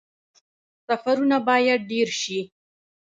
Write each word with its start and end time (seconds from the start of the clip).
سفرونه 0.87 1.37
باید 1.47 1.81
ډیر 1.91 2.07
شي 2.21 2.39